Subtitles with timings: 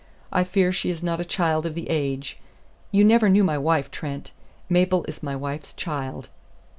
[0.31, 2.39] I fear she is not a child of the age.
[2.91, 4.31] You never knew my wife, Trent.
[4.67, 6.27] Mabel is my wife's child."